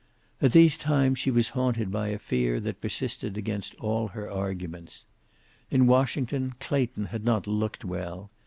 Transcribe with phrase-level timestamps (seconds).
[0.41, 5.05] At these times she was haunted by a fear that persisted against all her arguments.
[5.69, 8.31] In Washington Clayton had not looked well.